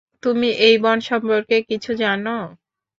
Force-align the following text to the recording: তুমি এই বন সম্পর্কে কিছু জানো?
তুমি 0.23 0.49
এই 0.59 0.75
বন 0.83 0.97
সম্পর্কে 1.09 1.55
কিছু 1.69 1.91
জানো? 2.01 2.37